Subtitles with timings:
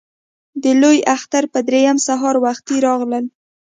[0.63, 3.25] د لوی اختر په درېیمه سهار وختي راغلل.